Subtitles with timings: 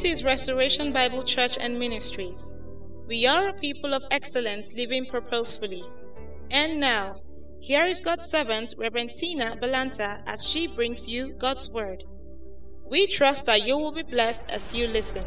[0.00, 2.48] This is Restoration Bible Church and Ministries.
[3.06, 5.84] We are a people of excellence living purposefully.
[6.50, 7.20] And now,
[7.60, 12.04] here is God's servant, Reverend Tina Bolanta, as she brings you God's Word.
[12.88, 15.22] We trust that you will be blessed as you listen.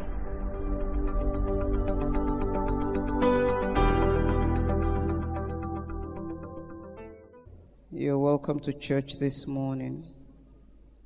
[7.92, 10.04] You're welcome to church this morning.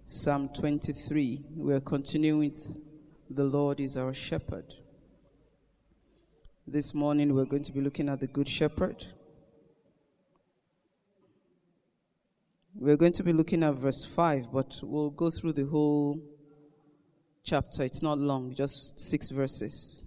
[0.06, 1.44] Psalm 23.
[1.54, 2.87] We're continuing with
[3.30, 4.74] The Lord is our shepherd.
[6.66, 9.04] This morning we're going to be looking at the Good Shepherd.
[12.74, 16.22] We're going to be looking at verse 5, but we'll go through the whole
[17.44, 17.82] chapter.
[17.82, 20.06] It's not long, just six verses.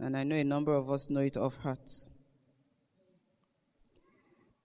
[0.00, 1.90] And I know a number of us know it off heart.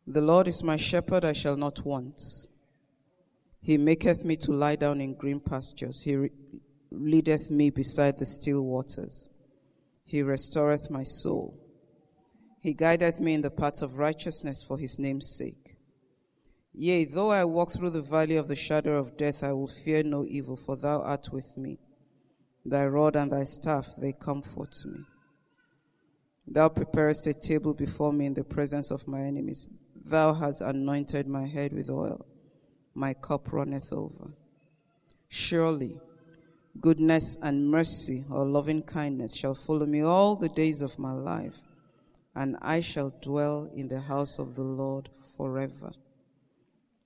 [0.08, 2.22] The Lord is my shepherd, I shall not want.
[3.62, 6.04] He maketh me to lie down in green pastures.
[6.04, 6.32] He re-
[6.94, 9.30] leadeth me beside the still waters.
[10.06, 11.60] He restoreth my soul.
[12.60, 15.76] He guideth me in the paths of righteousness for his name's sake.
[16.74, 20.02] Yea, though I walk through the valley of the shadow of death, I will fear
[20.02, 21.78] no evil, for thou art with me.
[22.66, 25.02] Thy rod and thy staff, they comfort me.
[26.48, 29.70] Thou preparest a table before me in the presence of my enemies.
[29.96, 32.26] Thou hast anointed my head with oil.
[32.94, 34.32] My cup runneth over.
[35.28, 36.00] Surely,
[36.80, 41.60] goodness and mercy or loving kindness shall follow me all the days of my life,
[42.36, 45.92] and I shall dwell in the house of the Lord forever.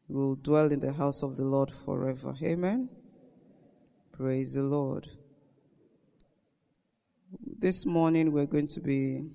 [0.07, 2.33] We will dwell in the house of the Lord forever.
[2.41, 2.89] Amen.
[4.13, 5.07] Praise the Lord.
[7.59, 9.29] This morning we're going to be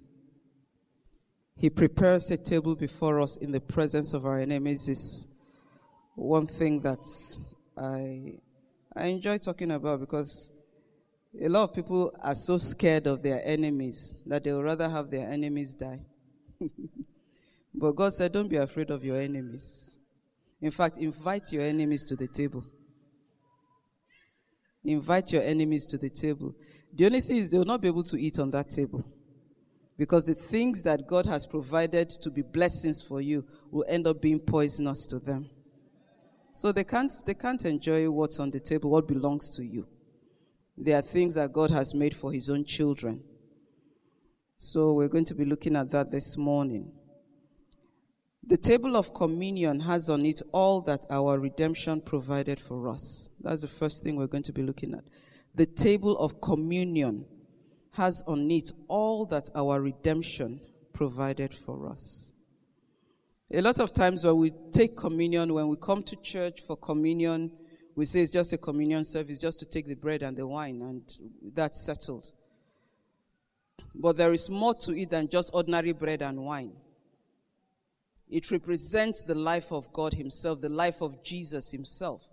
[1.57, 5.29] he prepares a table before us in the presence of our enemies is
[6.17, 6.99] one thing that
[7.77, 8.39] I
[8.95, 10.53] I enjoy talking about because
[11.41, 15.11] a lot of people are so scared of their enemies that they would rather have
[15.11, 16.01] their enemies die.
[17.75, 19.95] but God said, Don't be afraid of your enemies.
[20.61, 22.65] In fact, invite your enemies to the table.
[24.85, 26.55] Invite your enemies to the table.
[26.93, 29.05] The only thing is, they will not be able to eat on that table.
[29.97, 34.21] Because the things that God has provided to be blessings for you will end up
[34.21, 35.49] being poisonous to them.
[36.53, 39.87] So they can't, they can't enjoy what's on the table, what belongs to you.
[40.77, 43.23] There are things that God has made for His own children.
[44.59, 46.93] So we're going to be looking at that this morning.
[48.45, 53.29] The table of communion has on it all that our redemption provided for us.
[53.41, 55.05] That's the first thing we're going to be looking at.
[55.55, 57.25] The table of communion
[57.93, 60.61] has on it all that our redemption
[60.93, 62.32] provided for us.
[63.55, 67.53] A lot of times when we take communion, when we come to church for communion,
[67.95, 70.81] we say it's just a communion service, just to take the bread and the wine,
[70.81, 71.03] and
[71.53, 72.31] that's settled.
[73.95, 76.73] But there is more to it than just ordinary bread and wine.
[78.31, 82.27] It represents the life of God Himself, the life of Jesus Himself.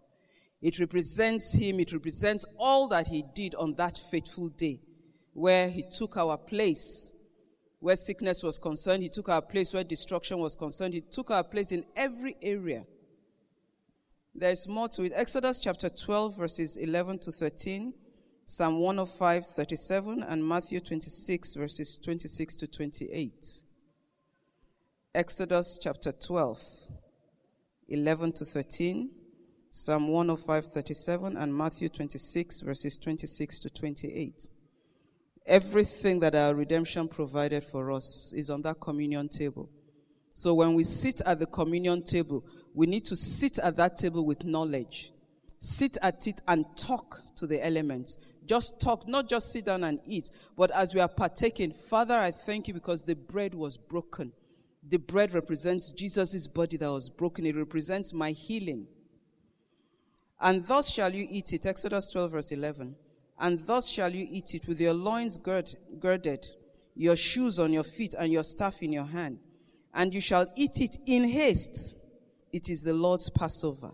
[0.62, 4.80] It represents Him, it represents all that He did on that fateful day
[5.34, 7.14] where He took our place.
[7.80, 9.74] Where sickness was concerned, He took our place.
[9.74, 12.86] Where destruction was concerned, He took our place in every area.
[14.36, 15.14] There's more to it.
[15.16, 17.94] Exodus chapter 12, verses 11 to 13,
[18.46, 23.64] Psalm 105, 37, and Matthew 26, verses 26 to 28.
[25.16, 26.64] Exodus chapter 12,
[27.88, 29.10] 11 to 13,
[29.70, 34.48] Psalm 105, 37, and Matthew 26, verses 26 to 28.
[35.50, 39.68] Everything that our redemption provided for us is on that communion table.
[40.36, 42.46] So when we sit at the communion table,
[42.76, 45.12] we need to sit at that table with knowledge.
[45.58, 48.20] Sit at it and talk to the elements.
[48.46, 52.30] Just talk, not just sit down and eat, but as we are partaking, Father, I
[52.30, 54.32] thank you because the bread was broken.
[54.88, 57.48] The bread represents Jesus' body that was broken.
[57.48, 58.88] It represents my healing.
[60.40, 61.66] And thus shall you eat it.
[61.66, 62.96] Exodus 12, verse 11.
[63.40, 66.48] And thus shall you eat it with your loins gird, girded,
[66.96, 69.40] your shoes on your feet, and your staff in your hand.
[69.94, 71.98] And you shall eat it in haste.
[72.52, 73.92] It is the Lord's Passover.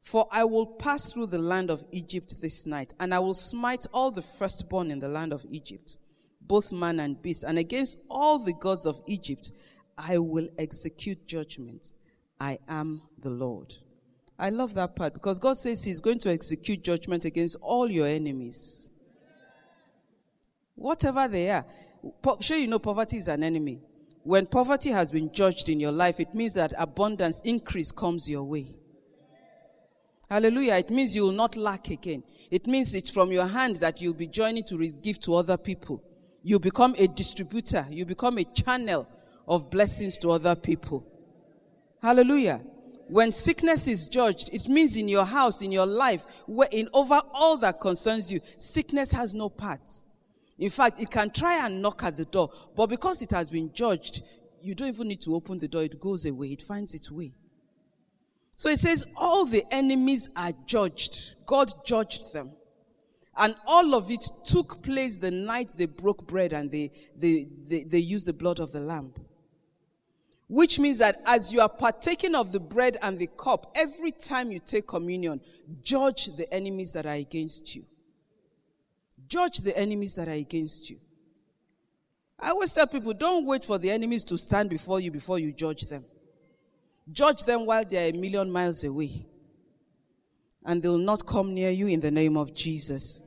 [0.00, 3.86] For I will pass through the land of Egypt this night, and I will smite
[3.92, 5.98] all the firstborn in the land of Egypt,
[6.40, 9.52] both man and beast, and against all the gods of Egypt
[9.96, 11.94] I will execute judgment.
[12.40, 13.74] I am the Lord.
[14.38, 18.06] I love that part because God says He's going to execute judgment against all your
[18.06, 18.90] enemies.
[20.74, 21.64] Whatever they are.
[22.20, 23.80] Po- sure, you know poverty is an enemy.
[24.24, 28.44] When poverty has been judged in your life, it means that abundance, increase comes your
[28.44, 28.74] way.
[30.30, 30.74] Hallelujah.
[30.76, 32.22] It means you will not lack again.
[32.50, 36.02] It means it's from your hand that you'll be joining to give to other people.
[36.42, 37.86] You become a distributor.
[37.90, 39.06] You become a channel
[39.46, 41.06] of blessings to other people.
[42.00, 42.62] Hallelujah.
[43.08, 47.20] When sickness is judged, it means in your house, in your life, where in over
[47.32, 50.02] all that concerns you, sickness has no part.
[50.58, 53.72] In fact, it can try and knock at the door, but because it has been
[53.72, 54.22] judged,
[54.62, 55.82] you don't even need to open the door.
[55.82, 56.48] It goes away.
[56.48, 57.34] It finds its way.
[58.56, 61.34] So it says, all the enemies are judged.
[61.44, 62.52] God judged them.
[63.36, 67.82] And all of it took place the night they broke bread and they, they, they,
[67.82, 69.12] they used the blood of the lamb.
[70.48, 74.52] Which means that as you are partaking of the bread and the cup, every time
[74.52, 75.40] you take communion,
[75.82, 77.84] judge the enemies that are against you.
[79.26, 80.98] Judge the enemies that are against you.
[82.38, 85.50] I always tell people don't wait for the enemies to stand before you before you
[85.52, 86.04] judge them.
[87.10, 89.26] Judge them while they are a million miles away.
[90.64, 93.22] And they will not come near you in the name of Jesus.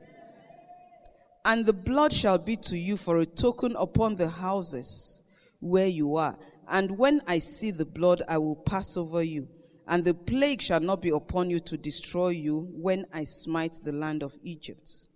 [1.46, 5.24] And the blood shall be to you for a token upon the houses
[5.60, 6.38] where you are.
[6.68, 9.48] And when I see the blood, I will pass over you.
[9.88, 13.94] And the plague shall not be upon you to destroy you when I smite the
[13.94, 15.08] land of Egypt.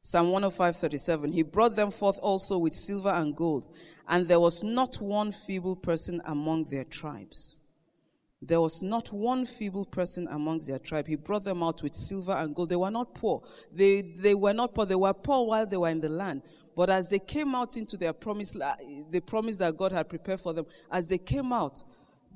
[0.00, 1.32] Psalm 105 37.
[1.32, 3.66] He brought them forth also with silver and gold,
[4.08, 7.60] and there was not one feeble person among their tribes.
[8.40, 11.06] There was not one feeble person amongst their tribe.
[11.08, 12.68] He brought them out with silver and gold.
[12.68, 13.42] They were not poor.
[13.72, 14.86] They, they were not poor.
[14.86, 16.42] They were poor while they were in the land.
[16.76, 18.76] But as they came out into their promise, uh,
[19.10, 21.82] the promise that God had prepared for them, as they came out,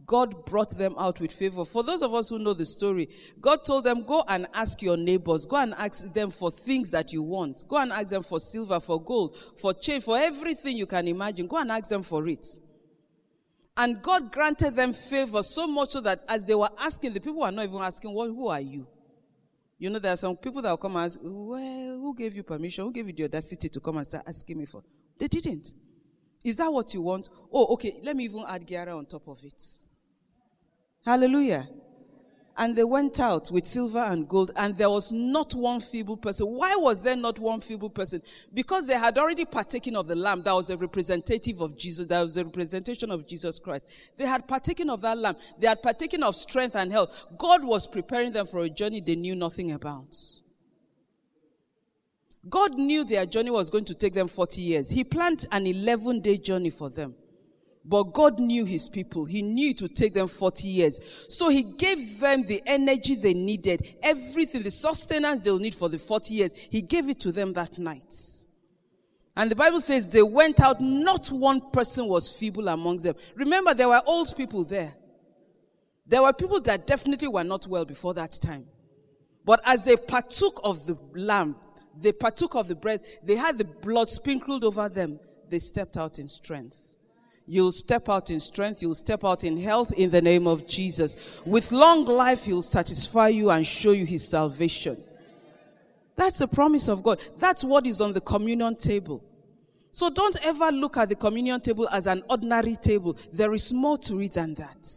[0.07, 1.65] God brought them out with favor.
[1.65, 3.11] For those of us who know the story,
[3.41, 5.45] God told them, Go and ask your neighbors.
[5.45, 7.65] Go and ask them for things that you want.
[7.69, 11.47] Go and ask them for silver, for gold, for chain, for everything you can imagine.
[11.47, 12.47] Go and ask them for it.
[13.77, 17.41] And God granted them favor so much so that as they were asking, the people
[17.41, 18.87] were not even asking, well, Who are you?
[19.81, 22.43] You know, there are some people that will come and ask, Well, who gave you
[22.43, 22.85] permission?
[22.85, 24.83] Who gave you the audacity to come and start asking me for?
[25.19, 25.73] They didn't.
[26.45, 27.31] Is that what you want?
[27.51, 29.63] Oh, okay, let me even add Giara on top of it.
[31.03, 31.67] Hallelujah.
[32.57, 36.47] And they went out with silver and gold, and there was not one feeble person.
[36.47, 38.23] Why was there not one feeble person?
[38.53, 42.21] Because they had already partaken of the lamb that was the representative of Jesus, that
[42.21, 44.13] was the representation of Jesus Christ.
[44.17, 45.37] They had partaken of that lamb.
[45.59, 47.27] They had partaken of strength and health.
[47.39, 50.15] God was preparing them for a journey they knew nothing about.
[52.49, 54.91] God knew their journey was going to take them 40 years.
[54.91, 57.15] He planned an 11 day journey for them.
[57.91, 59.25] But God knew his people.
[59.25, 61.27] He knew to take them 40 years.
[61.29, 65.99] So he gave them the energy they needed, everything, the sustenance they'll need for the
[65.99, 66.69] 40 years.
[66.71, 68.15] He gave it to them that night.
[69.37, 73.17] And the Bible says they went out, not one person was feeble amongst them.
[73.35, 74.95] Remember, there were old people there.
[76.07, 78.67] There were people that definitely were not well before that time.
[79.45, 81.57] But as they partook of the lamb,
[82.01, 86.21] they partook of the bread, they had the blood sprinkled over them, they stepped out
[86.21, 86.90] in strength.
[87.53, 88.81] You'll step out in strength.
[88.81, 91.43] You'll step out in health in the name of Jesus.
[91.45, 95.03] With long life, He'll satisfy you and show you His salvation.
[96.15, 97.21] That's the promise of God.
[97.39, 99.25] That's what is on the communion table.
[99.91, 103.19] So don't ever look at the communion table as an ordinary table.
[103.33, 104.89] There is more to it than that.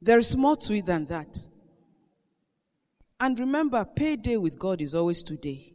[0.00, 1.46] There is more to it than that.
[3.20, 5.74] And remember, payday with God is always today.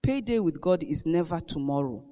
[0.00, 2.02] Payday with God is never tomorrow.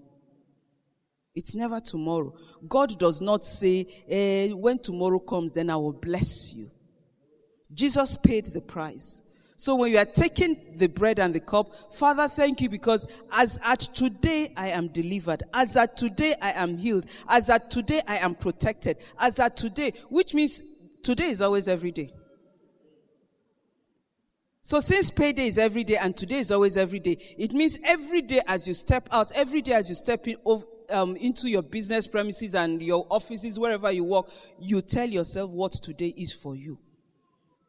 [1.39, 2.35] It's never tomorrow.
[2.69, 6.69] God does not say, eh, when tomorrow comes, then I will bless you.
[7.73, 9.23] Jesus paid the price.
[9.57, 13.61] So when you are taking the bread and the cup, Father, thank you because as
[13.63, 15.45] at today I am delivered.
[15.55, 17.07] As at today I am healed.
[17.29, 18.97] As at today I am protected.
[19.17, 20.61] As at today, which means
[21.05, 22.13] today is always every day.
[24.63, 28.23] So since payday is every day and today is always every day, it means every
[28.23, 30.37] day as you step out, every day as you step in,
[30.91, 35.73] um, into your business premises and your offices, wherever you work, you tell yourself what
[35.73, 36.79] today is for you.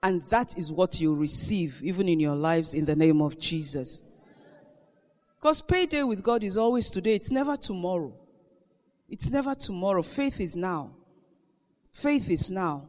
[0.02, 4.04] And that is what you receive, even in your lives, in the name of Jesus.
[5.38, 8.14] Because payday with God is always today, it's never tomorrow.
[9.10, 10.04] It's never tomorrow.
[10.04, 10.92] Faith is now.
[11.92, 12.88] Faith is now.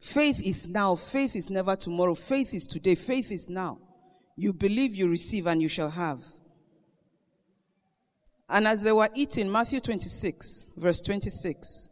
[0.00, 0.94] Faith is now.
[0.94, 2.14] Faith is never tomorrow.
[2.14, 2.94] Faith is today.
[2.94, 3.78] Faith is now.
[4.36, 6.24] You believe, you receive, and you shall have.
[8.52, 11.88] And as they were eating, Matthew 26, verse 26,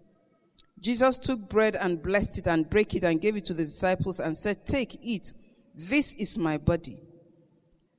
[0.79, 4.21] Jesus took bread and blessed it and broke it and gave it to the disciples
[4.21, 5.33] and said, Take, eat.
[5.75, 7.01] This is my body.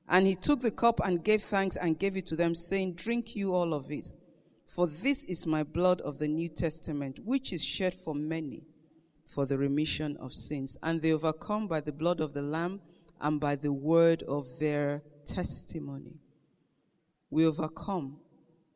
[0.08, 3.34] And he took the cup and gave thanks and gave it to them, saying, Drink
[3.34, 4.12] you all of it.
[4.68, 8.62] For this is my blood of the New Testament, which is shed for many
[9.26, 10.76] for the remission of sins.
[10.84, 12.80] And they overcome by the blood of the Lamb
[13.20, 16.20] and by the word of their testimony.
[17.28, 18.18] We overcome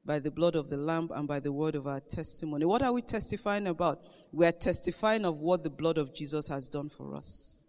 [0.07, 2.65] by the blood of the Lamb and by the word of our testimony.
[2.65, 4.05] What are we testifying about?
[4.33, 7.67] We are testifying of what the blood of Jesus has done for us.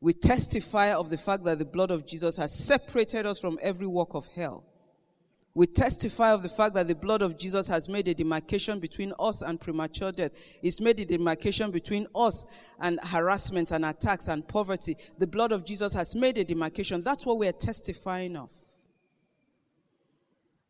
[0.00, 3.86] We testify of the fact that the blood of Jesus has separated us from every
[3.86, 4.64] work of hell.
[5.54, 9.12] We testify of the fact that the blood of Jesus has made a demarcation between
[9.20, 10.32] us and premature death.
[10.62, 12.44] It's made a demarcation between us
[12.80, 14.96] and harassments and attacks and poverty.
[15.18, 17.02] The blood of Jesus has made a demarcation.
[17.02, 18.52] That's what we are testifying of.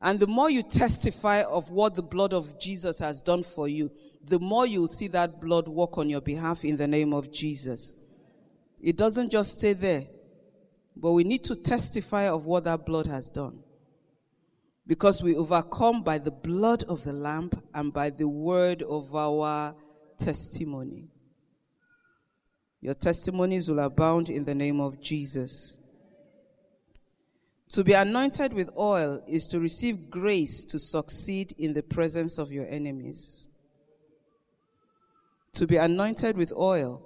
[0.04, 3.90] And the more you testify of what the blood of Jesus has done for you,
[4.22, 7.96] the more you'll see that blood work on your behalf in the name of Jesus.
[8.82, 10.02] It doesn't just stay there,
[10.94, 13.60] but we need to testify of what that blood has done.
[14.86, 19.74] Because we overcome by the blood of the Lamb and by the word of our
[20.18, 21.08] testimony.
[22.82, 25.78] Your testimonies will abound in the name of Jesus.
[27.74, 32.52] To be anointed with oil is to receive grace to succeed in the presence of
[32.52, 33.48] your enemies.
[35.54, 37.02] To be anointed with oil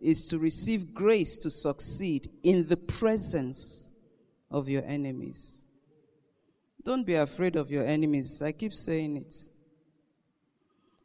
[0.00, 3.90] is to receive grace to succeed in the presence
[4.52, 5.64] of your enemies.
[6.84, 8.40] Don't be afraid of your enemies.
[8.40, 9.34] I keep saying it.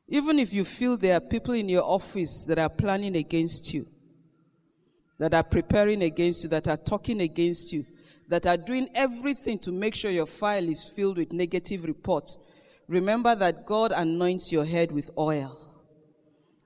[0.08, 3.88] Even if you feel there are people in your office that are planning against you,
[5.18, 7.88] that are preparing against you, that are talking against you,
[8.34, 12.40] that are doing everything to make sure your file is filled with negative reports,
[12.88, 15.56] remember that God anoints your head with oil.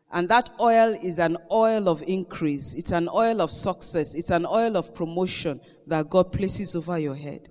[0.10, 2.74] And that oil is an oil of increase.
[2.74, 4.16] It's an oil of success.
[4.16, 7.50] It's an oil of promotion that God places over your head.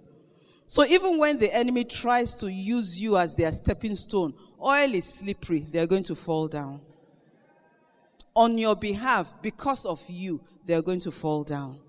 [0.65, 5.05] So even when the enemy tries to use you as their stepping stone, oil is
[5.05, 5.67] slippery.
[5.71, 6.81] They're going to fall down.
[8.35, 11.81] On your behalf, because of you, they're going to fall down.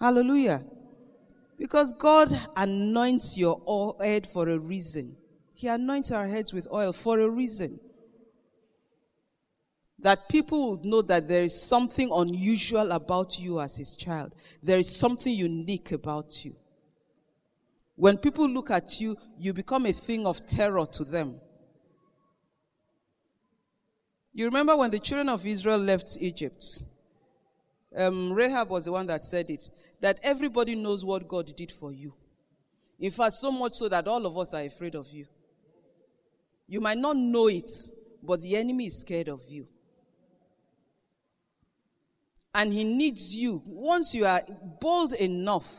[0.00, 0.64] Hallelujah.
[1.58, 5.16] Because God anoints your head for a reason.
[5.52, 7.78] He anoints our heads with oil for a reason.
[9.98, 14.34] That people would know that there is something unusual about you as his child.
[14.62, 16.56] There is something unique about you.
[17.96, 21.38] When people look at you, you become a thing of terror to them.
[24.32, 26.82] You remember when the children of Israel left Egypt?
[27.96, 29.68] Um, Rahab was the one that said it,
[30.00, 32.14] that everybody knows what God did for you.
[32.98, 35.26] In fact, so much so that all of us are afraid of you.
[36.68, 37.70] You might not know it,
[38.22, 39.66] but the enemy is scared of you.
[42.54, 43.62] And he needs you.
[43.66, 44.42] Once you are
[44.80, 45.72] bold enough,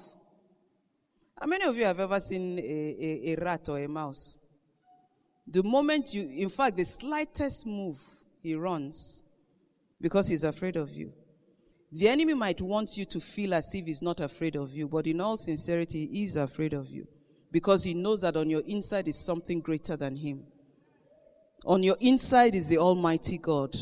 [1.40, 4.38] how many of you have ever seen a, a, a rat or a mouse?
[5.48, 8.00] The moment you, in fact, the slightest move,
[8.42, 9.24] he runs
[10.00, 11.14] because he's afraid of you.
[11.92, 15.08] The enemy might want you to feel as if he's not afraid of you, but
[15.08, 17.08] in all sincerity, he is afraid of you
[17.52, 20.44] because he knows that on your inside is something greater than him.
[21.66, 23.76] On your inside is the Almighty God.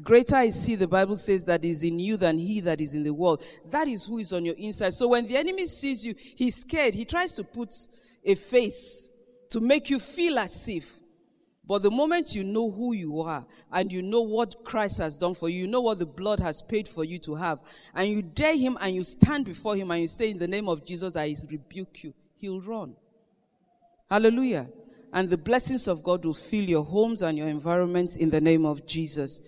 [0.00, 3.02] Greater is he, the Bible says, that is in you than he that is in
[3.02, 3.42] the world.
[3.66, 4.94] That is who is on your inside.
[4.94, 6.94] So when the enemy sees you, he's scared.
[6.94, 7.74] He tries to put
[8.24, 9.12] a face
[9.50, 11.00] to make you feel as if
[11.68, 15.34] but the moment you know who you are and you know what Christ has done
[15.34, 17.60] for you, you know what the blood has paid for you to have,
[17.94, 20.66] and you dare him and you stand before him and you say, In the name
[20.68, 22.96] of Jesus, I rebuke you, he'll run.
[24.10, 24.66] Hallelujah.
[25.12, 28.64] And the blessings of God will fill your homes and your environments in the name
[28.64, 29.42] of Jesus.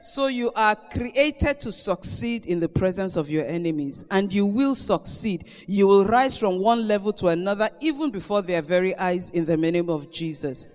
[0.00, 4.76] So you are created to succeed in the presence of your enemies, and you will
[4.76, 5.48] succeed.
[5.66, 9.56] You will rise from one level to another, even before their very eyes, in the
[9.56, 10.68] name of Jesus.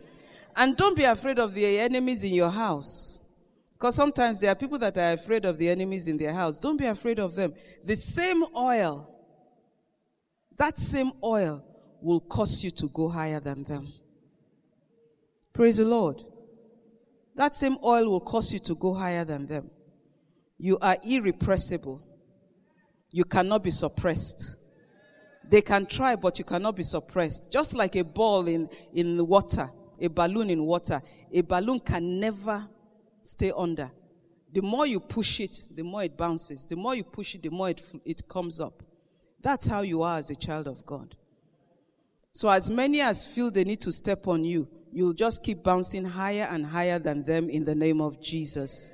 [0.55, 3.19] And don't be afraid of the enemies in your house.
[3.73, 6.59] Because sometimes there are people that are afraid of the enemies in their house.
[6.59, 7.53] Don't be afraid of them.
[7.83, 9.09] The same oil,
[10.57, 11.65] that same oil
[12.01, 13.91] will cause you to go higher than them.
[15.51, 16.21] Praise the Lord.
[17.35, 19.69] That same oil will cause you to go higher than them.
[20.57, 21.99] You are irrepressible.
[23.11, 24.57] You cannot be suppressed.
[25.49, 27.51] They can try, but you cannot be suppressed.
[27.51, 29.69] Just like a ball in, in water
[29.99, 32.67] a balloon in water, a balloon can never
[33.21, 33.91] stay under.
[34.51, 36.65] The more you push it, the more it bounces.
[36.65, 38.83] The more you push it, the more it, it comes up.
[39.41, 41.15] That's how you are as a child of God.
[42.33, 46.05] So, as many as feel they need to step on you, you'll just keep bouncing
[46.05, 48.91] higher and higher than them in the name of Jesus.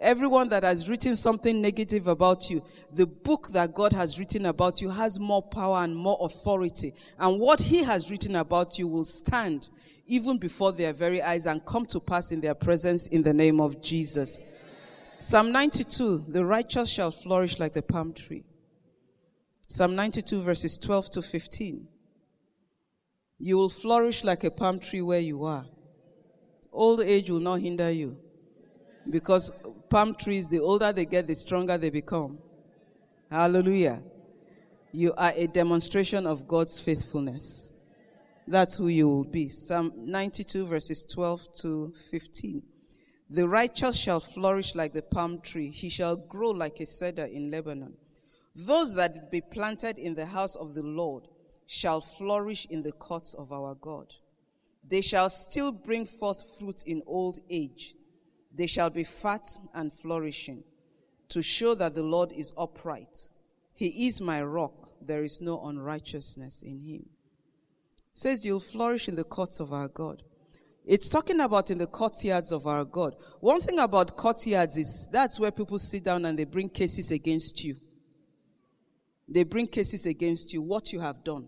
[0.00, 4.80] Everyone that has written something negative about you, the book that God has written about
[4.80, 6.94] you has more power and more authority.
[7.18, 9.68] And what He has written about you will stand
[10.06, 13.60] even before their very eyes and come to pass in their presence in the name
[13.60, 14.40] of Jesus.
[15.18, 18.44] Psalm 92 The righteous shall flourish like the palm tree.
[19.66, 21.86] Psalm 92, verses 12 to 15.
[23.38, 25.66] You will flourish like a palm tree where you are.
[26.72, 28.16] Old age will not hinder you
[29.10, 29.52] because
[29.88, 32.38] palm trees, the older they get, the stronger they become.
[33.30, 34.02] Hallelujah.
[34.92, 37.72] You are a demonstration of God's faithfulness.
[38.46, 39.48] That's who you will be.
[39.48, 42.62] Psalm 92, verses 12 to 15.
[43.32, 47.50] The righteous shall flourish like the palm tree, he shall grow like a cedar in
[47.50, 47.94] Lebanon.
[48.56, 51.28] Those that be planted in the house of the Lord
[51.66, 54.12] shall flourish in the courts of our God.
[54.86, 57.94] They shall still bring forth fruit in old age.
[58.54, 60.64] They shall be fat and flourishing,
[61.28, 63.30] to show that the Lord is upright.
[63.72, 64.88] He is my rock.
[65.00, 67.06] There is no unrighteousness in him.
[68.12, 70.22] It says you'll flourish in the courts of our God.
[70.84, 73.14] It's talking about in the courtyards of our God.
[73.40, 77.62] One thing about courtyards is that's where people sit down and they bring cases against
[77.62, 77.76] you.
[79.28, 81.46] They bring cases against you, what you have done.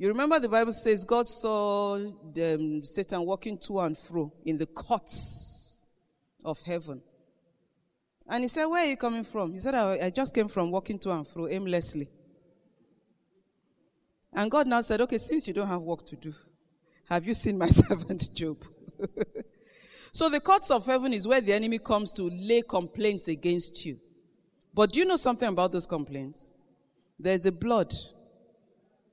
[0.00, 1.98] You remember the Bible says God saw
[2.32, 5.84] the, Satan walking to and fro in the courts
[6.44, 7.02] of heaven.
[8.28, 9.52] And he said, Where are you coming from?
[9.52, 12.08] He said, I, I just came from walking to and fro aimlessly.
[14.32, 16.32] And God now said, Okay, since you don't have work to do,
[17.08, 18.64] have you seen my servant Job?
[20.12, 23.98] so the courts of heaven is where the enemy comes to lay complaints against you.
[24.72, 26.54] But do you know something about those complaints?
[27.18, 27.92] There's the blood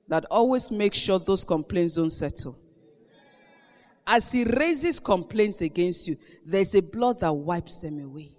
[0.08, 2.56] that always makes sure those complaints don't settle.
[4.06, 8.30] As he raises complaints against you, there's a blood that wipes them away.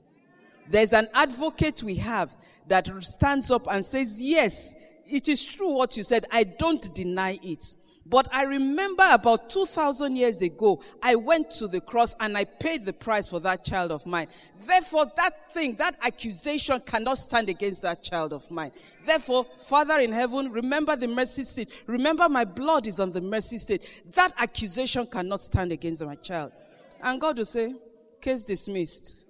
[0.69, 2.35] There's an advocate we have
[2.67, 4.75] that stands up and says, Yes,
[5.05, 6.25] it is true what you said.
[6.31, 7.75] I don't deny it.
[8.09, 12.85] But I remember about 2,000 years ago, I went to the cross and I paid
[12.85, 14.27] the price for that child of mine.
[14.65, 18.71] Therefore, that thing, that accusation cannot stand against that child of mine.
[19.05, 21.83] Therefore, Father in heaven, remember the mercy seat.
[21.87, 24.03] Remember my blood is on the mercy seat.
[24.13, 26.53] That accusation cannot stand against my child.
[27.01, 27.75] And God will say,
[28.21, 29.25] case dismissed.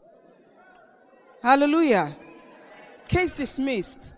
[1.42, 2.16] Hallelujah.
[3.08, 4.17] Case dismissed.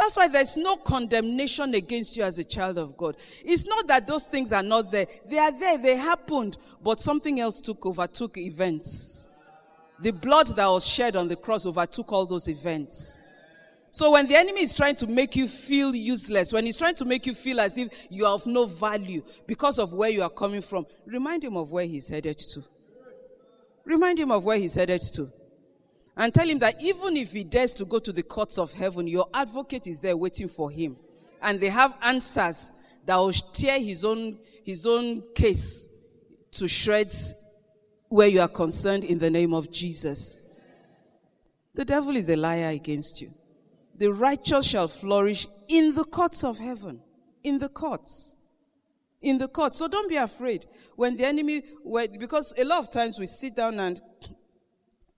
[0.00, 3.16] That's why there's no condemnation against you as a child of God.
[3.44, 5.04] It's not that those things are not there.
[5.28, 9.28] They are there, they happened, but something else took over, took events.
[10.00, 13.20] The blood that was shed on the cross overtook all those events.
[13.90, 17.04] So when the enemy is trying to make you feel useless, when he's trying to
[17.04, 20.30] make you feel as if you are of no value because of where you are
[20.30, 22.64] coming from, remind him of where he's headed to.
[23.84, 25.30] Remind him of where he's headed to
[26.16, 29.06] and tell him that even if he dares to go to the courts of heaven,
[29.06, 30.96] your advocate is there waiting for him.
[31.42, 32.74] And they have answers
[33.06, 35.88] that will tear his own, his own case
[36.52, 37.34] to shreds
[38.08, 40.38] where you are concerned in the name of Jesus.
[41.74, 43.30] The devil is a liar against you.
[43.96, 47.00] The righteous shall flourish in the courts of heaven.
[47.44, 48.36] In the courts.
[49.22, 49.78] In the courts.
[49.78, 51.62] So don't be afraid when the enemy,
[52.18, 54.00] because a lot of times we sit down and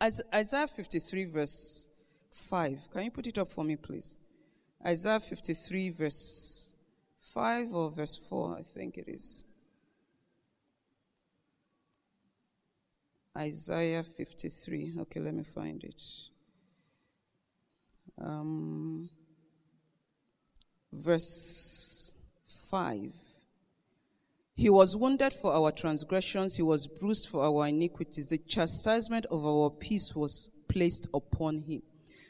[0.02, 1.88] Isaiah 53, verse
[2.30, 2.90] 5.
[2.90, 4.16] Can you put it up for me, please?
[4.84, 6.74] Isaiah 53, verse
[7.20, 9.44] 5 or verse 4, I think it is.
[13.38, 14.94] Isaiah 53.
[15.02, 16.02] Okay, let me find it.
[18.20, 19.08] Um,
[20.92, 22.16] verse
[22.48, 23.31] 5.
[24.54, 28.28] He was wounded for our transgressions, he was bruised for our iniquities.
[28.28, 31.82] The chastisement of our peace was placed upon him.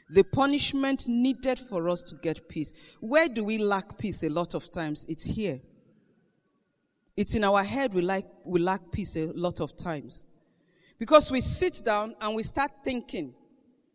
[0.09, 2.73] The punishment needed for us to get peace.
[2.99, 5.05] Where do we lack peace a lot of times?
[5.09, 5.59] It's here.
[7.15, 10.25] It's in our head we, like, we lack peace a lot of times.
[10.99, 13.33] Because we sit down and we start thinking.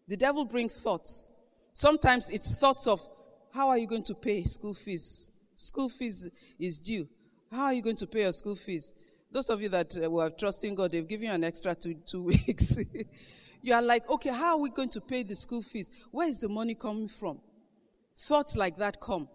[0.07, 1.31] The devil brings thoughts.
[1.73, 3.07] Sometimes it's thoughts of
[3.53, 5.31] how are you going to pay school fees?
[5.55, 7.09] School fees is due.
[7.51, 8.95] How are you going to pay your school fees?
[9.31, 12.23] Those of you that uh, were trusting God, they've given you an extra two, two
[12.25, 12.79] weeks.
[13.63, 16.07] you are like, okay, how are we going to pay the school fees?
[16.11, 17.41] Where is the money coming from?
[18.17, 19.29] Thoughts like that come.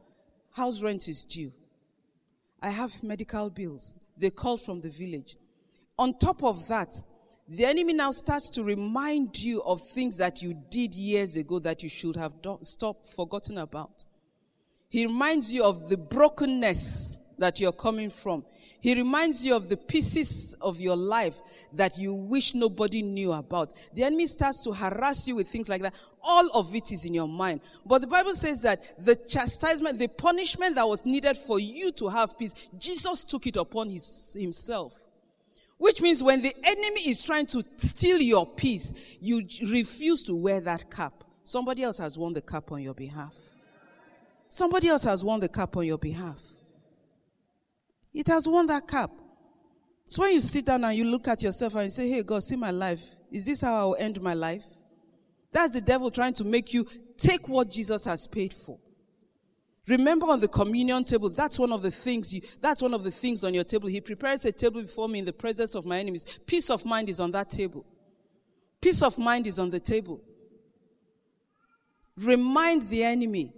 [0.51, 1.51] House rent is due.
[2.61, 3.97] I have medical bills.
[4.17, 5.37] They call from the village.
[5.97, 6.95] On top of that,
[7.47, 11.83] the enemy now starts to remind you of things that you did years ago that
[11.83, 14.05] you should have stopped, forgotten about.
[14.87, 18.43] He reminds you of the brokenness that you're coming from.
[18.81, 21.37] He reminds you of the pieces of your life
[21.73, 23.73] that you wish nobody knew about.
[23.93, 25.95] The enemy starts to harass you with things like that.
[26.21, 27.61] All of it is in your mind.
[27.85, 32.09] But the Bible says that the chastisement, the punishment that was needed for you to
[32.09, 34.99] have peace, Jesus took it upon his, himself.
[35.77, 40.61] Which means when the enemy is trying to steal your peace, you refuse to wear
[40.61, 41.23] that cap.
[41.43, 43.33] Somebody else has worn the cap on your behalf.
[44.47, 46.39] Somebody else has worn the cap on your behalf.
[48.13, 49.11] It has won that cup.
[50.05, 52.43] So when you sit down and you look at yourself and you say, Hey, God,
[52.43, 53.03] see my life.
[53.31, 54.65] Is this how I will end my life?
[55.51, 56.85] That's the devil trying to make you
[57.17, 58.77] take what Jesus has paid for.
[59.87, 63.11] Remember on the communion table, that's one of the things you, that's one of the
[63.11, 63.89] things on your table.
[63.89, 66.39] He prepares a table before me in the presence of my enemies.
[66.45, 67.85] Peace of mind is on that table.
[68.79, 70.21] Peace of mind is on the table.
[72.17, 73.51] Remind the enemy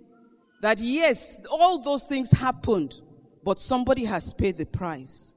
[0.61, 2.99] that yes, all those things happened,
[3.45, 5.35] but somebody has paid the price.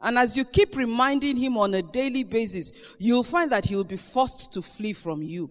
[0.00, 3.84] And as you keep reminding him on a daily basis, you'll find that he will
[3.84, 5.50] be forced to flee from you.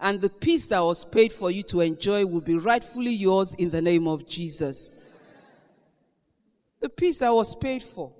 [0.00, 3.70] And the peace that was paid for you to enjoy will be rightfully yours in
[3.70, 4.94] the name of Jesus.
[6.80, 8.12] The peace that was paid for.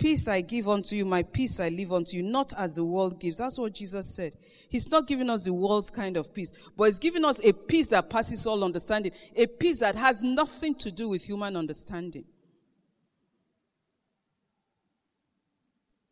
[0.00, 3.20] Peace I give unto you, my peace I leave unto you, not as the world
[3.20, 3.36] gives.
[3.36, 4.32] That's what Jesus said.
[4.70, 7.88] He's not giving us the world's kind of peace, but He's giving us a peace
[7.88, 12.24] that passes all understanding, a peace that has nothing to do with human understanding.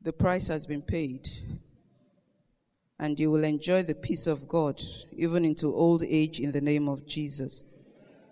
[0.02, 1.26] The price has been paid,
[2.98, 4.82] and you will enjoy the peace of God
[5.16, 7.64] even into old age in the name of Jesus.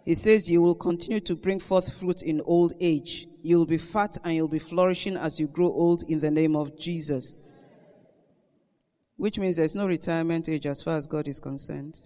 [0.04, 3.26] He says, You will continue to bring forth fruit in old age.
[3.46, 6.76] You'll be fat and you'll be flourishing as you grow old in the name of
[6.76, 7.36] Jesus.
[9.16, 12.00] Which means there's no retirement age as far as God is concerned.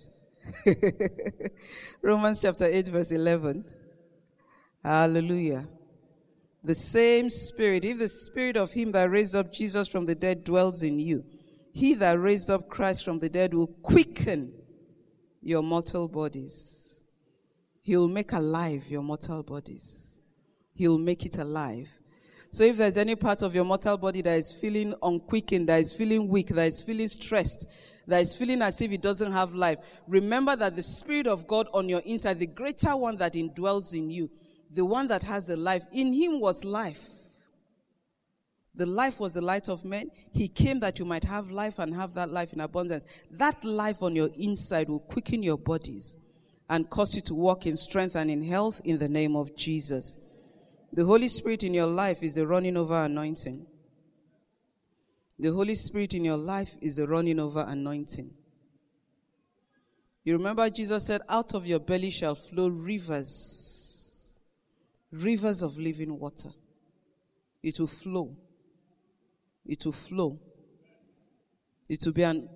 [2.02, 3.64] Romans chapter 8, verse 11.
[4.84, 5.66] Hallelujah.
[6.62, 10.44] The same spirit, if the spirit of him that raised up Jesus from the dead
[10.44, 11.24] dwells in you,
[11.72, 14.52] he that raised up Christ from the dead will quicken
[15.40, 17.02] your mortal bodies.
[17.80, 20.09] He will make alive your mortal bodies.
[20.80, 21.90] He'll make it alive.
[22.50, 25.92] So if there's any part of your mortal body that is feeling unquickened, that is
[25.92, 27.66] feeling weak, that is feeling stressed,
[28.06, 31.68] that is feeling as if it doesn't have life, remember that the Spirit of God
[31.74, 34.30] on your inside, the greater one that indwells in you,
[34.70, 37.10] the one that has the life, in him was life.
[38.74, 40.10] The life was the light of men.
[40.32, 43.04] He came that you might have life and have that life in abundance.
[43.32, 46.16] That life on your inside will quicken your bodies
[46.70, 50.16] and cause you to walk in strength and in health in the name of Jesus.
[50.92, 53.64] The Holy Spirit in your life is the running over anointing.
[55.38, 58.30] The Holy Spirit in your life is the running over anointing.
[60.24, 64.40] You remember Jesus said, Out of your belly shall flow rivers,
[65.12, 66.50] rivers of living water.
[67.62, 68.36] It will flow.
[69.64, 70.40] It will flow.
[71.88, 72.48] It will be an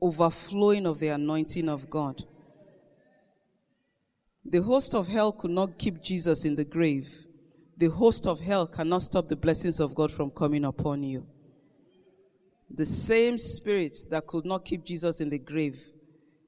[0.00, 2.22] overflowing of the anointing of God.
[4.44, 7.26] The host of hell could not keep Jesus in the grave
[7.82, 11.26] the host of hell cannot stop the blessings of God from coming upon you.
[12.70, 15.82] The same spirit that could not keep Jesus in the grave,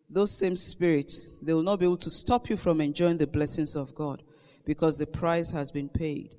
[0.08, 3.74] those same spirits, they will not be able to stop you from enjoying the blessings
[3.74, 4.22] of God
[4.64, 6.36] because the price has been paid.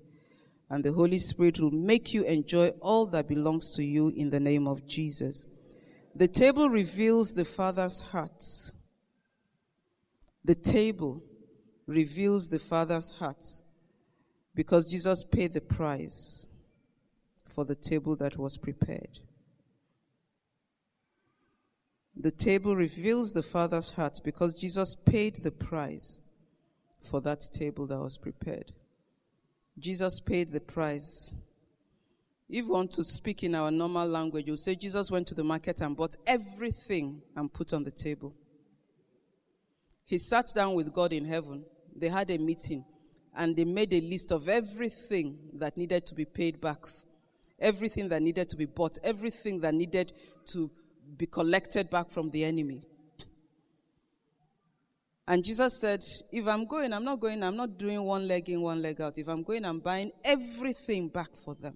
[0.69, 4.39] And the Holy Spirit will make you enjoy all that belongs to you in the
[4.39, 5.45] name of Jesus.
[6.15, 8.71] The table reveals the Father's heart.
[10.45, 11.21] The table
[11.85, 13.43] reveals the Father's heart
[14.55, 16.47] because Jesus paid the price
[17.45, 19.19] for the table that was prepared.
[22.15, 26.21] The table reveals the Father's heart because Jesus paid the price
[27.01, 28.71] for that table that was prepared.
[29.77, 31.35] Jesus paid the price.
[32.47, 35.43] If you want to speak in our normal language, you'll say Jesus went to the
[35.43, 38.33] market and bought everything and put on the table.
[40.05, 41.65] He sat down with God in heaven.
[41.93, 42.85] They had a meeting
[43.35, 46.79] and they made a list of everything that needed to be paid back,
[47.59, 50.13] everything that needed to be bought, everything that needed
[50.45, 50.71] to
[51.17, 52.81] be collected back from the enemy.
[55.27, 58.61] And Jesus said, If I'm going, I'm not going, I'm not doing one leg in,
[58.61, 59.17] one leg out.
[59.17, 61.75] If I'm going, I'm buying everything back for them.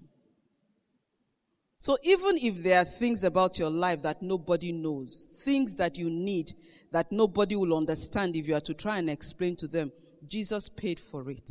[1.76, 6.10] So even if there are things about your life that nobody knows, things that you
[6.10, 6.52] need
[6.92, 9.90] that nobody will understand if you are to try and explain to them,
[10.26, 11.50] Jesus paid for it.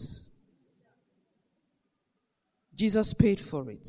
[2.75, 3.87] Jesus paid for it.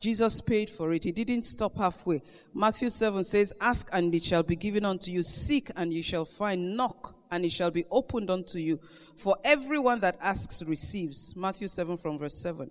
[0.00, 1.04] Jesus paid for it.
[1.04, 2.22] He didn't stop halfway.
[2.54, 6.24] Matthew 7 says, Ask and it shall be given unto you, seek and you shall
[6.24, 8.80] find, knock and it shall be opened unto you.
[9.16, 11.34] For everyone that asks receives.
[11.36, 12.70] Matthew 7 from verse 7.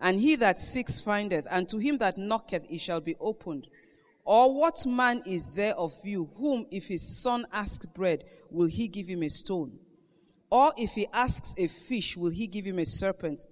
[0.00, 3.66] And he that seeks findeth, and to him that knocketh it shall be opened.
[4.30, 8.86] Or what man is there of you whom, if his son asks bread, will he
[8.86, 9.76] give him a stone?
[10.52, 13.48] Or if he asks a fish, will he give him a serpent?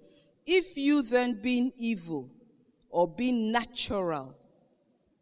[0.46, 2.30] If you then, being evil
[2.90, 4.38] or being natural,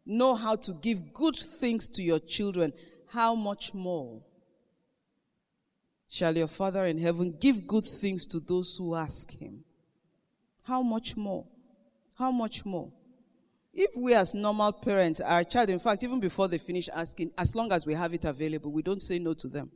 [0.05, 2.71] know how to give good things to your children,
[3.09, 4.21] how much more
[6.07, 9.63] shall your Father in heaven give good things to those who ask him?
[10.61, 11.47] How much more?
[12.13, 12.91] How much more?
[13.79, 17.55] If we as normal parents, our child, in fact, even before they finish asking, as
[17.55, 19.69] long as we have it available, we don't say no to them.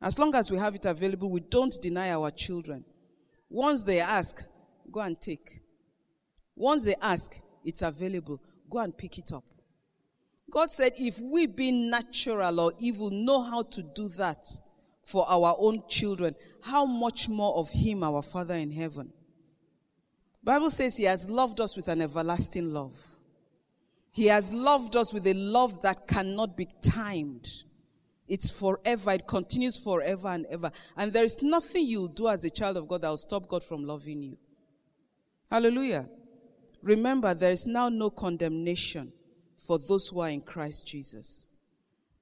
[0.00, 2.82] As long as we have it available, we don't deny our children.
[3.50, 4.46] Once they ask,
[4.90, 5.60] go and take.
[6.56, 8.40] Once they ask, it's available.
[8.70, 9.44] Go and pick it up.
[10.50, 14.46] God said, if we, being natural or evil, know how to do that
[15.04, 19.12] for our own children, how much more of Him, our Father in heaven?
[20.42, 22.98] Bible says He has loved us with an everlasting love.
[24.12, 27.48] He has loved us with a love that cannot be timed.
[28.26, 29.12] It's forever.
[29.12, 30.70] It continues forever and ever.
[30.96, 33.62] And there is nothing you'll do as a child of God that will stop God
[33.62, 34.38] from loving you.
[35.50, 36.08] Hallelujah.
[36.82, 39.12] Remember, there is now no condemnation
[39.58, 41.48] for those who are in Christ Jesus.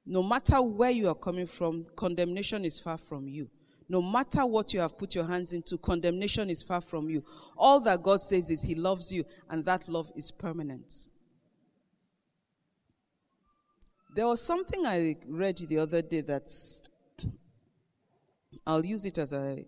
[0.05, 3.51] No matter where you are coming from, condemnation is far from you.
[3.89, 7.25] No matter what you have put your hands into, condemnation is far from you.
[7.57, 11.11] All that God says is He loves you, and that love is permanent.
[14.15, 16.83] There was something I read the other day that's,
[18.67, 19.65] I'll use it as a,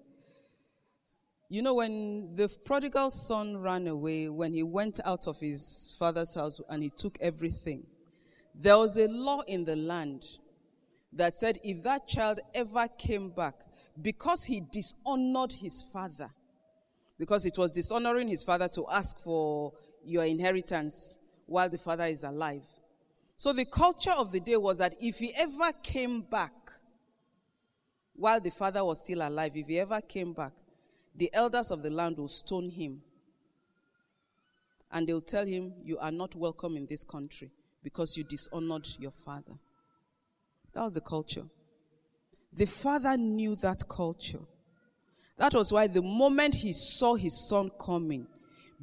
[1.49, 6.35] you know, when the prodigal son ran away, when he went out of his father's
[6.35, 7.87] house and he took everything,
[8.55, 10.25] there was a law in the land
[11.13, 13.55] that said if that child ever came back,
[14.01, 16.31] because he dishonored his father,
[17.19, 19.73] because it was dishonoring his father to ask for
[20.05, 22.63] your inheritance while the father is alive.
[23.37, 26.53] So the culture of the day was that if he ever came back
[28.15, 30.53] while the father was still alive, if he ever came back,
[31.17, 33.03] the elders of the land will stone him.
[34.93, 37.51] And they'll tell him, You are not welcome in this country
[37.83, 39.55] because you dishonored your father.
[40.75, 41.45] That was the culture.
[42.53, 44.41] The father knew that culture.
[45.37, 48.27] That was why the moment he saw his son coming,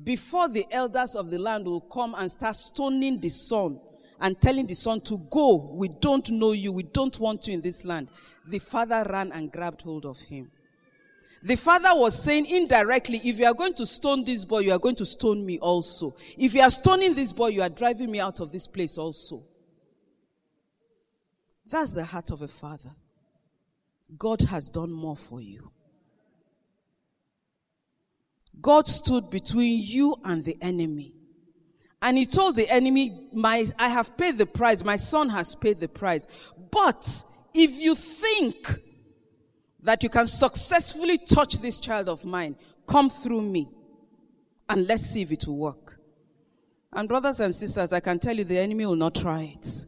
[0.03, 3.79] before the elders of the land will come and start stoning the son,
[4.19, 5.71] and telling the son to go.
[5.73, 6.71] We don't know you.
[6.71, 8.09] We don't want you in this land.
[8.47, 10.49] The father ran and grabbed hold of him.
[11.43, 14.79] The father was saying indirectly, if you are going to stone this boy, you are
[14.79, 16.15] going to stone me also.
[16.35, 19.43] If you are stoning this boy, you are driving me out of this place also.
[21.69, 22.91] That's the heart of a father.
[24.17, 25.71] God has done more for you.
[28.61, 31.13] God stood between you and the enemy.
[32.01, 34.83] And he told the enemy, my, I have paid the price.
[34.83, 36.53] My son has paid the price.
[36.71, 38.79] But if you think
[39.81, 42.55] that you can successfully touch this child of mine,
[42.87, 43.69] come through me
[44.69, 45.99] and let's see if it will work.
[46.93, 49.85] And brothers and sisters, I can tell you the enemy will not try it.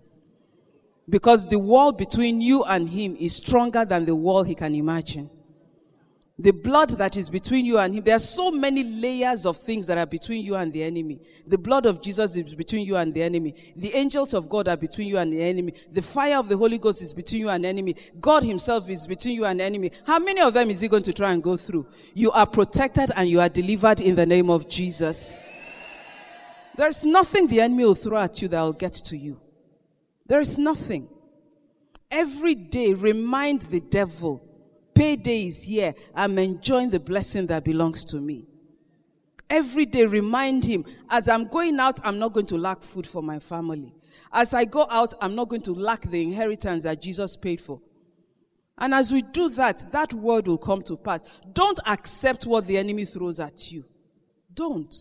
[1.10, 5.30] Because the wall between you and him is stronger than the wall he can imagine
[6.40, 8.04] the blood that is between you and him.
[8.04, 11.20] There are so many layers of things that are between you and the enemy.
[11.46, 13.54] The blood of Jesus is between you and the enemy.
[13.76, 15.74] The angels of God are between you and the enemy.
[15.92, 17.94] The fire of the Holy Ghost is between you and the enemy.
[18.22, 19.92] God himself is between you and the enemy.
[20.08, 21.86] How many of them is he going to try and go through?
[22.14, 25.44] You are protected and you are delivered in the name of Jesus.
[26.78, 29.42] There's nothing the enemy will throw at you that will get to you.
[30.30, 31.10] There is nothing.
[32.10, 34.46] Every day remind the devil
[34.94, 35.94] payday is here.
[36.14, 38.46] I'm enjoying the blessing that belongs to me.
[39.50, 43.24] Every day, remind him as I'm going out, I'm not going to lack food for
[43.24, 43.96] my family.
[44.32, 47.82] As I go out, I'm not going to lack the inheritance that Jesus paid for.
[48.78, 51.22] And as we do that, that word will come to pass.
[51.52, 53.86] Don't accept what the enemy throws at you.
[54.54, 54.94] Don't.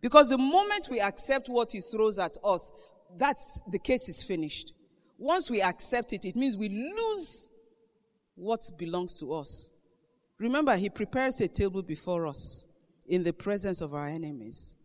[0.00, 2.70] Because the moment we accept what he throws at us,
[3.16, 4.72] that's the case is finished.
[5.18, 7.50] Once we accept it, it means we lose
[8.34, 9.72] what belongs to us.
[10.38, 12.66] Remember, He prepares a table before us
[13.06, 14.76] in the presence of our enemies.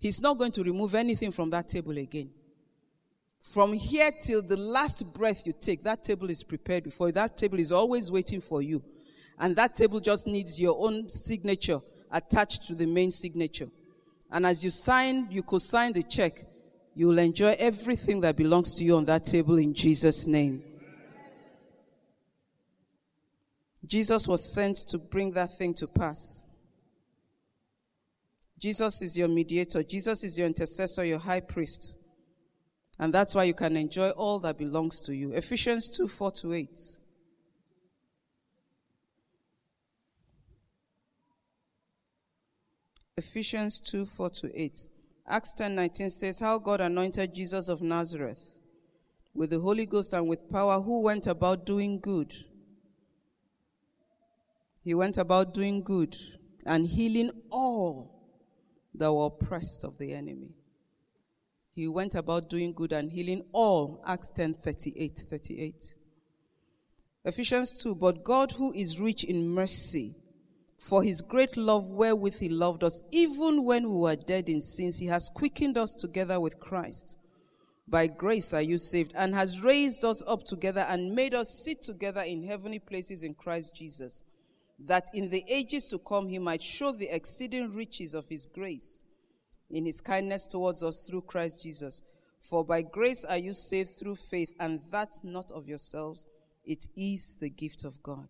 [0.00, 2.30] He's not going to remove anything from that table again.
[3.40, 7.12] From here till the last breath you take, that table is prepared before you.
[7.12, 8.82] That table is always waiting for you.
[9.38, 13.68] And that table just needs your own signature attached to the main signature.
[14.30, 16.44] And as you sign, you could sign the check.
[16.94, 20.62] You will enjoy everything that belongs to you on that table in Jesus' name.
[23.86, 26.46] Jesus was sent to bring that thing to pass.
[28.58, 31.96] Jesus is your mediator, Jesus is your intercessor, your high priest.
[32.98, 35.32] And that's why you can enjoy all that belongs to you.
[35.32, 36.80] Ephesians 2 4 to 8.
[43.16, 44.88] Ephesians 2 4 to 8.
[45.30, 48.58] Acts ten nineteen says, How God anointed Jesus of Nazareth
[49.32, 52.34] with the Holy Ghost and with power, who went about doing good.
[54.82, 56.16] He went about doing good
[56.66, 58.20] and healing all
[58.94, 60.56] that were oppressed of the enemy.
[61.76, 64.02] He went about doing good and healing all.
[64.04, 65.26] Acts 10 38.
[65.30, 65.96] 38.
[67.24, 70.16] Ephesians 2 But God, who is rich in mercy,
[70.80, 74.98] for his great love wherewith he loved us, even when we were dead in sins,
[74.98, 77.18] he has quickened us together with Christ.
[77.86, 81.82] By grace are you saved, and has raised us up together and made us sit
[81.82, 84.24] together in heavenly places in Christ Jesus,
[84.78, 89.04] that in the ages to come he might show the exceeding riches of his grace
[89.68, 92.02] in his kindness towards us through Christ Jesus.
[92.40, 96.26] For by grace are you saved through faith, and that not of yourselves,
[96.64, 98.28] it is the gift of God.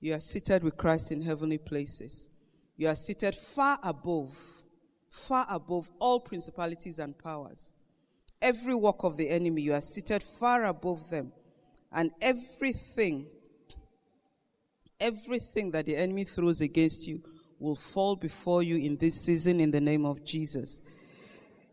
[0.00, 2.30] You are seated with Christ in heavenly places.
[2.76, 4.38] You are seated far above,
[5.08, 7.74] far above all principalities and powers.
[8.40, 11.32] Every work of the enemy, you are seated far above them.
[11.90, 13.26] And everything,
[15.00, 17.20] everything that the enemy throws against you
[17.58, 20.80] will fall before you in this season in the name of Jesus.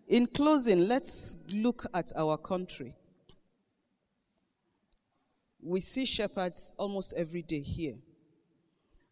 [0.07, 2.95] In closing, let's look at our country.
[5.61, 7.95] We see shepherds almost every day here.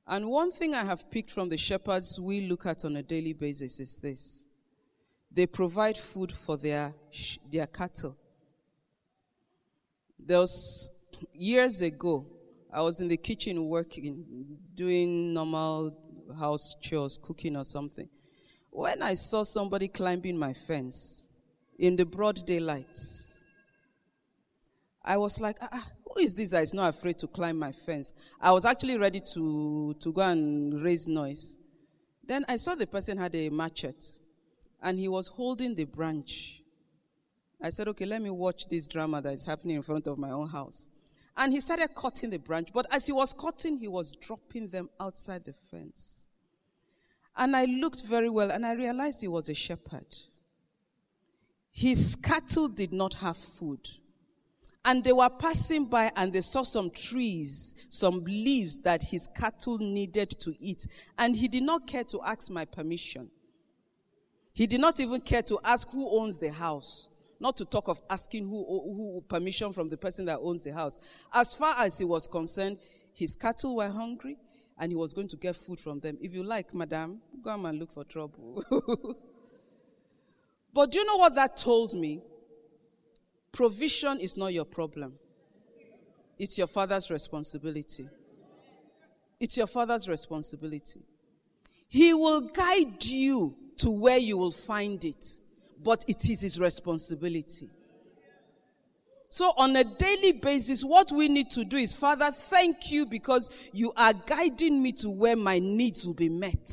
[0.06, 3.34] And one thing I have picked from the shepherds we look at on a daily
[3.34, 4.46] basis is this
[5.32, 6.94] they provide food for their,
[7.52, 8.16] their cattle.
[10.20, 10.92] There was
[11.34, 12.26] years ago,
[12.72, 14.24] I was in the kitchen working,
[14.76, 15.98] doing normal
[16.38, 18.08] house chores, cooking or something.
[18.70, 21.30] When I saw somebody climbing my fence
[21.80, 22.96] in the broad daylight,
[25.04, 27.72] I was like, ah, ah who is this that is not afraid to climb my
[27.72, 28.14] fence?
[28.40, 31.58] I was actually ready to, to go and raise noise.
[32.26, 34.20] Then I saw the person had a machete
[34.82, 36.62] and he was holding the branch.
[37.62, 40.32] I said, okay, let me watch this drama that is happening in front of my
[40.32, 40.90] own house.
[41.36, 44.90] And he started cutting the branch, but as he was cutting, he was dropping them
[45.00, 46.28] outside the fence.
[47.36, 50.06] And I looked very well and I realized he was a shepherd.
[51.72, 53.90] His cattle did not have food.
[54.86, 59.78] And they were passing by and they saw some trees, some leaves that his cattle
[59.78, 60.88] needed to eat.
[61.18, 63.30] And he did not care to ask my permission.
[64.54, 67.10] He did not even care to ask who owns the house.
[67.40, 71.00] Not to talk of asking who, who permission from the person that owns the house.
[71.34, 72.78] As far as he was concerned,
[73.14, 74.38] his cattle were hungry
[74.78, 76.18] and he was going to get food from them.
[76.22, 78.64] If you like, madam, go and look for trouble.
[80.74, 82.22] but do you know what that told me?
[83.54, 85.14] Provision is not your problem,
[86.38, 88.10] it's your father's responsibility.
[89.40, 91.02] It's your father's responsibility.
[91.90, 95.42] He will guide you to where you will find it,
[95.84, 97.70] but it is his responsibility.
[99.30, 103.50] So, on a daily basis, what we need to do is, Father, thank you because
[103.74, 106.72] you are guiding me to where my needs will be met.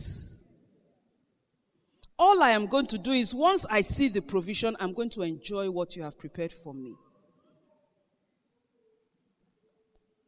[2.22, 5.22] All I am going to do is, once I see the provision, I'm going to
[5.22, 6.94] enjoy what you have prepared for me.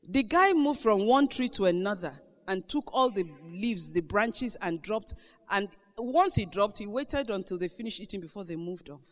[0.08, 2.14] The guy moved from one tree to another
[2.48, 5.12] and took all the leaves, the branches, and dropped.
[5.50, 9.02] And once he dropped, he waited until they finished eating before they moved off.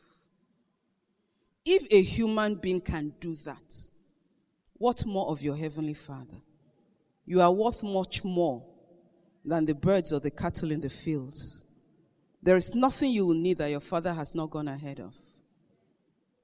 [1.66, 3.90] If a human being can do that,
[4.78, 6.40] what more of your heavenly Father?
[7.26, 8.64] You are worth much more
[9.44, 11.66] than the birds or the cattle in the fields.
[12.42, 15.16] There is nothing you will need that your Father has not gone ahead of.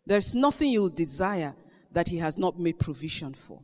[0.04, 1.54] There's nothing you will desire
[1.92, 3.60] that He has not made provision for.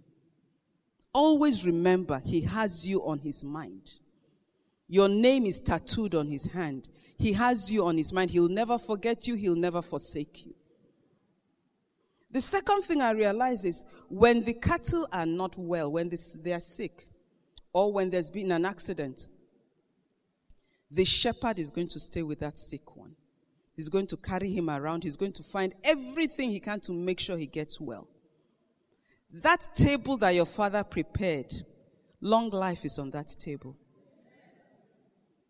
[1.13, 3.93] Always remember, He has you on His mind.
[4.89, 6.89] Your name is tattooed on His hand.
[7.19, 8.31] He has you on His mind.
[8.31, 10.55] He'll never forget you, He'll never forsake you.
[12.31, 16.11] The second thing I realize is when the cattle are not well, when
[16.43, 17.09] they are sick,
[17.75, 19.29] or when there's been an accident,
[20.93, 23.17] the shepherd is going to stay with that sick one.
[23.75, 25.03] He's going to carry him around.
[25.05, 28.07] He's going to find everything he can to make sure he gets well.
[29.33, 31.53] That table that your father prepared,
[32.21, 33.75] long life is on that table.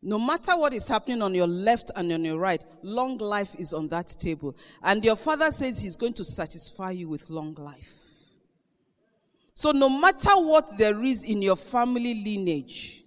[0.01, 3.73] No matter what is happening on your left and on your right, long life is
[3.73, 4.57] on that table.
[4.83, 7.99] And your father says he's going to satisfy you with long life.
[9.55, 13.02] So, no matter what there is in your family lineage,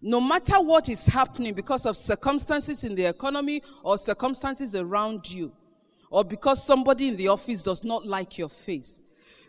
[0.00, 5.52] no matter what is happening because of circumstances in the economy or circumstances around you,
[6.10, 9.02] or because somebody in the office does not like your face,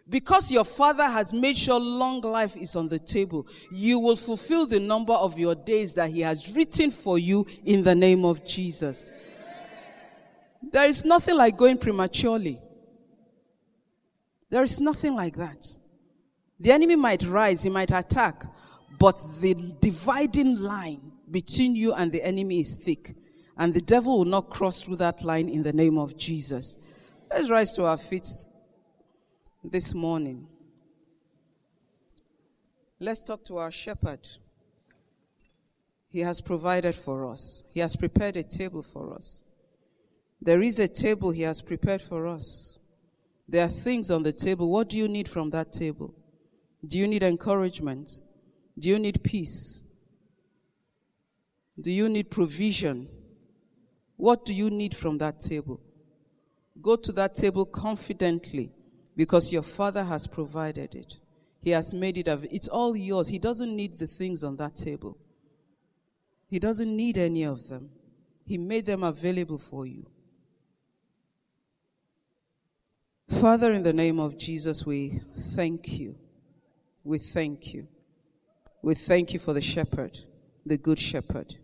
[0.10, 4.66] because your father has made sure long life is on the table, you will fulfill
[4.66, 8.43] the number of your days that he has written for you in the name of
[8.43, 9.14] Jesus.
[10.72, 12.60] There is nothing like going prematurely.
[14.50, 15.66] There is nothing like that.
[16.60, 18.43] The enemy might rise, he might attack,
[19.00, 23.16] but the dividing line between you and the enemy is thick.
[23.58, 26.78] And the devil will not cross through that line in the name of Jesus.
[27.32, 28.28] Let's rise to our feet
[29.64, 30.47] this morning.
[33.00, 34.28] Let's talk to our shepherd.
[36.06, 39.43] He has provided for us, He has prepared a table for us.
[40.41, 42.80] There is a table He has prepared for us.
[43.47, 44.72] There are things on the table.
[44.72, 46.14] What do you need from that table?
[46.86, 48.22] Do you need encouragement?
[48.80, 49.84] Do you need peace?
[51.80, 53.10] Do you need provision?
[54.16, 55.82] What do you need from that table?
[56.82, 58.72] Go to that table confidently
[59.16, 61.18] because your Father has provided it.
[61.62, 63.28] He has made it, av- it's all yours.
[63.28, 65.18] He doesn't need the things on that table,
[66.48, 67.90] He doesn't need any of them.
[68.46, 70.08] He made them available for you.
[73.28, 75.22] Father, in the name of Jesus, we
[75.54, 76.16] thank you.
[77.04, 77.88] We thank you.
[78.82, 80.18] We thank you for the shepherd,
[80.66, 81.56] the good shepherd.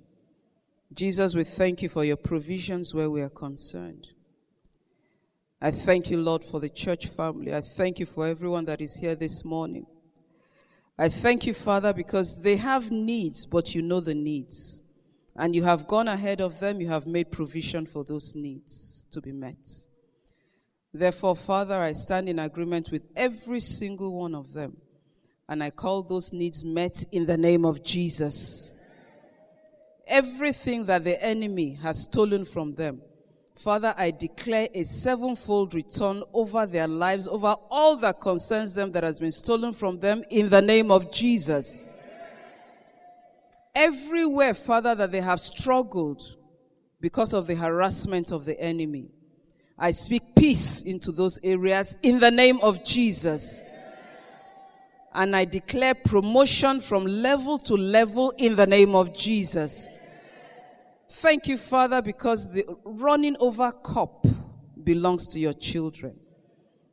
[0.93, 4.09] Jesus, we thank you for your provisions where we are concerned.
[5.61, 7.53] I thank you, Lord, for the church family.
[7.53, 9.85] I thank you for everyone that is here this morning.
[10.97, 14.83] I thank you, Father, because they have needs, but you know the needs.
[15.35, 19.21] And you have gone ahead of them, you have made provision for those needs to
[19.21, 19.57] be met.
[20.93, 24.77] Therefore, Father, I stand in agreement with every single one of them.
[25.47, 28.73] And I call those needs met in the name of Jesus.
[30.07, 33.01] Everything that the enemy has stolen from them,
[33.55, 39.03] Father, I declare a sevenfold return over their lives, over all that concerns them that
[39.03, 41.87] has been stolen from them in the name of Jesus.
[43.73, 46.35] Everywhere, Father, that they have struggled
[46.99, 49.09] because of the harassment of the enemy,
[49.77, 53.61] I speak peace into those areas in the name of Jesus.
[55.15, 59.89] And I declare promotion from level to level in the name of Jesus.
[61.09, 64.27] Thank you, Father, because the running over cup
[64.83, 66.19] belongs to your children.